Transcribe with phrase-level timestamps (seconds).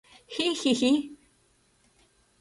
[0.33, 0.91] Хи-хи-хи!..